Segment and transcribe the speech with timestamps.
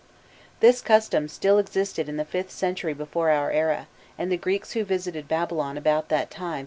[0.33, 4.71] * This custom still existed in the Vth century before our era, and the Greeks
[4.71, 6.59] who visited Babylon about that time found it still in full force.